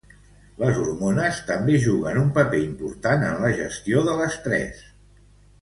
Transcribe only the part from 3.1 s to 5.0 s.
en la gestió de l'estrès.